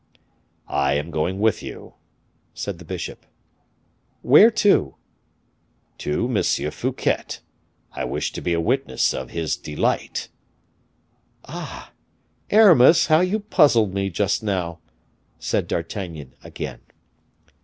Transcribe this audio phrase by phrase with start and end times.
[0.67, 1.93] "I am going with you,"
[2.55, 3.23] said the bishop.
[4.23, 4.95] "Where to?"
[5.99, 6.41] "To M.
[6.71, 7.23] Fouquet;
[7.91, 10.29] I wish to be a witness of his delight."
[11.45, 11.91] "Ah!
[12.49, 14.79] Aramis, how you puzzled me just now!"
[15.37, 16.81] said D'Artagnan again.